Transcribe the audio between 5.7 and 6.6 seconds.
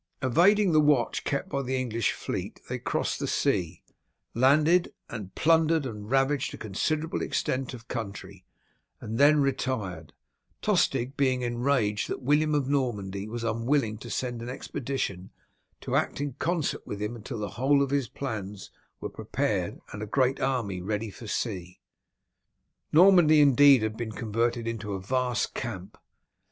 and ravaged a